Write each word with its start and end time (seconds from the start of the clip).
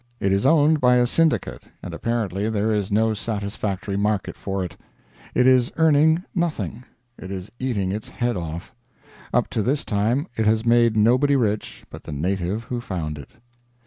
It 0.19 0.33
is 0.33 0.47
owned 0.47 0.81
by 0.81 0.95
a 0.95 1.05
syndicate, 1.05 1.65
and 1.83 1.93
apparently 1.93 2.49
there 2.49 2.71
is 2.71 2.91
no 2.91 3.13
satisfactory 3.13 3.95
market 3.97 4.35
for 4.35 4.65
it. 4.65 4.75
It 5.35 5.45
is 5.45 5.71
earning 5.77 6.23
nothing; 6.33 6.85
it 7.19 7.29
is 7.29 7.51
eating 7.59 7.91
its 7.91 8.09
head 8.09 8.35
off. 8.35 8.73
Up 9.31 9.47
to 9.51 9.61
this 9.61 9.85
time 9.85 10.25
it 10.35 10.47
has 10.47 10.65
made 10.65 10.97
nobody 10.97 11.35
rich 11.35 11.83
but 11.91 12.05
the 12.05 12.11
native 12.11 12.63
who 12.63 12.81
found 12.81 13.19
it. 13.19 13.29